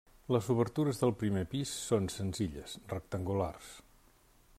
Les 0.35 0.45
obertures 0.51 1.01
del 1.01 1.13
primer 1.23 1.43
pis 1.51 1.73
són 1.89 2.09
senzilles, 2.13 2.75
rectangulars. 2.95 3.69